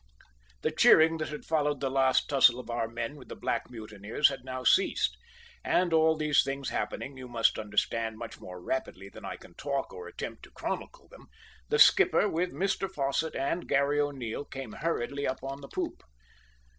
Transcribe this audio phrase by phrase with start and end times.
[0.63, 4.29] The cheering that had followed the last tussle of our men with the black mutineers
[4.29, 5.15] had now ceased,
[5.63, 9.93] and all these things happening, you must understand, much more rapidly than I can talk
[9.93, 11.27] or attempt to chronicle them,
[11.69, 16.01] the skipper, with Mr Fosset and Garry O'Neil, came hurriedly up on the poop.